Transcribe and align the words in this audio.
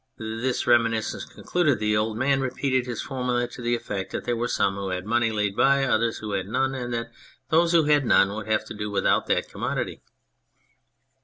"This 0.41 0.65
reminiscence 0.65 1.25
concluded, 1.25 1.77
the 1.77 1.95
old 1.95 2.17
man 2.17 2.41
repeated 2.41 2.87
his 2.87 3.03
formula 3.03 3.47
to 3.49 3.61
the 3.61 3.75
effect 3.75 4.11
that 4.11 4.23
there 4.25 4.35
were 4.35 4.47
some 4.47 4.73
who 4.73 4.89
had 4.89 5.05
money 5.05 5.31
laid 5.31 5.55
by, 5.55 5.83
others 5.83 6.17
who 6.17 6.31
had 6.31 6.47
none, 6.47 6.73
and 6.73 6.91
that 6.91 7.11
those 7.51 7.71
who 7.71 7.83
had 7.83 8.03
none 8.03 8.33
would 8.33 8.47
have 8.47 8.65
to 8.65 8.73
do 8.73 8.89
without 8.89 9.27
that 9.27 9.47
commodity. 9.47 10.01